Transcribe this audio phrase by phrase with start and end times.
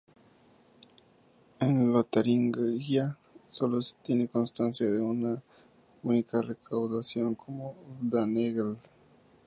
[1.59, 3.19] En Lotaringia
[3.49, 5.43] solo se tiene constancia de una
[6.01, 8.79] única recaudación como "danegeld".